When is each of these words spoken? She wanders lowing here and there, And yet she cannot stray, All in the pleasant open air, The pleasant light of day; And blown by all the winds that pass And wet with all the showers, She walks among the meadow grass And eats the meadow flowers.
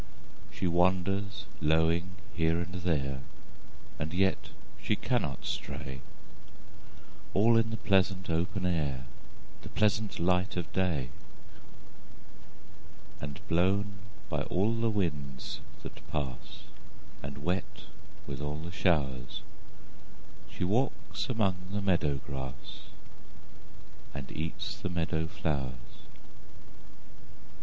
She 0.51 0.65
wanders 0.65 1.45
lowing 1.61 2.09
here 2.33 2.57
and 2.59 2.73
there, 2.73 3.21
And 3.99 4.15
yet 4.15 4.49
she 4.81 4.95
cannot 4.95 5.45
stray, 5.45 6.01
All 7.35 7.55
in 7.55 7.69
the 7.69 7.77
pleasant 7.77 8.27
open 8.27 8.65
air, 8.65 9.05
The 9.61 9.69
pleasant 9.69 10.17
light 10.17 10.57
of 10.57 10.73
day; 10.73 11.09
And 13.19 13.47
blown 13.47 13.93
by 14.27 14.41
all 14.45 14.73
the 14.73 14.89
winds 14.89 15.59
that 15.83 16.01
pass 16.09 16.63
And 17.21 17.37
wet 17.43 17.83
with 18.25 18.41
all 18.41 18.57
the 18.57 18.71
showers, 18.71 19.43
She 20.49 20.63
walks 20.63 21.29
among 21.29 21.57
the 21.73 21.79
meadow 21.79 22.15
grass 22.25 22.89
And 24.15 24.31
eats 24.31 24.79
the 24.79 24.89
meadow 24.89 25.27
flowers. 25.27 25.75